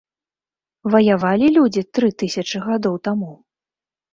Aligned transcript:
Ваявалі 0.95 1.51
людзі 1.57 1.83
тры 1.99 2.07
тысячы 2.23 2.57
гадоў 2.67 2.95
таму? 3.11 3.31